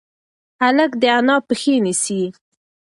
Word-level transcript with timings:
هلک 0.61 0.91
د 1.01 1.03
انا 1.17 1.35
پښې 1.47 1.75
نیسي. 1.85 2.21